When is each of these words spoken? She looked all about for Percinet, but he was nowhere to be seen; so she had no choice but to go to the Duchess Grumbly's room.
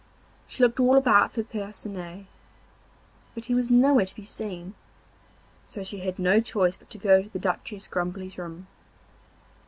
She 0.47 0.63
looked 0.63 0.79
all 0.79 0.97
about 0.97 1.31
for 1.31 1.43
Percinet, 1.43 2.25
but 3.35 3.45
he 3.45 3.53
was 3.53 3.69
nowhere 3.69 4.07
to 4.07 4.15
be 4.15 4.23
seen; 4.23 4.73
so 5.67 5.83
she 5.83 5.99
had 5.99 6.17
no 6.17 6.39
choice 6.39 6.75
but 6.75 6.89
to 6.89 6.97
go 6.97 7.21
to 7.21 7.29
the 7.29 7.37
Duchess 7.37 7.87
Grumbly's 7.87 8.35
room. 8.39 8.65